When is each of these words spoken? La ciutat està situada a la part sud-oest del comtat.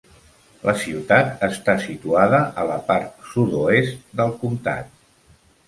La 0.69 0.73
ciutat 0.83 1.43
està 1.47 1.75
situada 1.83 2.41
a 2.63 2.65
la 2.71 2.79
part 2.89 3.29
sud-oest 3.35 4.03
del 4.23 4.37
comtat. 4.43 4.93